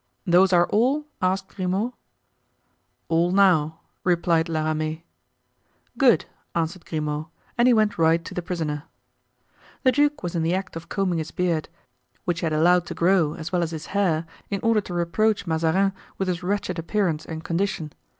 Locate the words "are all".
0.51-1.05